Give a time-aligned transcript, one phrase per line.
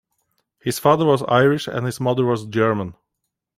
[0.59, 2.95] His father was Irish and his mother was German.